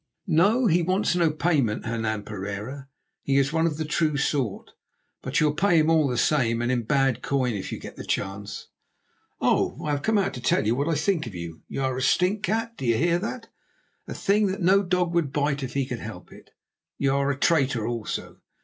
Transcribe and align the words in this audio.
"No, 0.25 0.65
he 0.65 0.81
wants 0.81 1.15
no 1.15 1.29
payment, 1.29 1.85
Hernan 1.85 2.23
Pereira, 2.23 2.87
he 3.21 3.37
is 3.37 3.53
one 3.53 3.67
of 3.67 3.77
the 3.77 3.85
true 3.85 4.17
sort, 4.17 4.71
but 5.21 5.39
you'll 5.39 5.53
pay 5.53 5.77
him 5.77 5.91
all 5.91 6.07
the 6.07 6.17
same 6.17 6.59
and 6.59 6.71
in 6.71 6.85
bad 6.85 7.21
coin 7.21 7.53
if 7.53 7.71
you 7.71 7.79
get 7.79 7.97
the 7.97 8.03
chance. 8.03 8.69
Oh! 9.39 9.77
I 9.85 9.91
have 9.91 10.01
come 10.01 10.17
out 10.17 10.33
to 10.33 10.41
tell 10.41 10.65
you 10.65 10.73
what 10.73 10.89
I 10.89 10.95
think 10.95 11.27
of 11.27 11.35
you. 11.35 11.61
You 11.67 11.83
are 11.83 11.95
a 11.97 12.01
stinkcat; 12.01 12.77
do 12.77 12.85
you 12.87 12.97
hear 12.97 13.19
that? 13.19 13.49
A 14.07 14.15
thing 14.15 14.47
that 14.47 14.59
no 14.63 14.81
dog 14.81 15.13
would 15.13 15.31
bite 15.31 15.61
if 15.61 15.75
he 15.75 15.85
could 15.85 15.99
help 15.99 16.31
it! 16.33 16.49
You 16.97 17.13
are 17.13 17.29
a 17.29 17.37
traitor 17.37 17.85
also. 17.85 18.37